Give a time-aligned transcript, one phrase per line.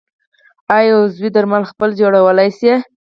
[0.77, 2.79] آیا عضوي درمل پخپله جوړولی شم؟